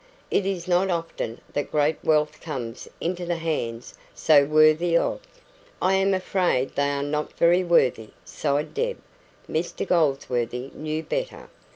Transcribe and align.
It 0.31 0.47
is 0.47 0.67
not 0.67 0.89
often 0.89 1.41
that 1.53 1.69
great 1.69 2.03
wealth 2.03 2.41
comes 2.41 2.87
into 2.99 3.23
hands 3.35 3.93
so 4.15 4.45
worthy 4.45 4.97
of 4.97 5.17
it." 5.17 5.27
"I 5.79 5.93
am 5.93 6.15
afraid 6.15 6.73
they 6.75 6.89
are 6.89 7.03
not 7.03 7.33
very 7.33 7.63
worthy," 7.63 8.09
sighed 8.25 8.73
Deb. 8.73 8.97
Mr 9.47 9.87
Goldsworthy 9.87 10.71
knew 10.73 11.03
better. 11.03 11.49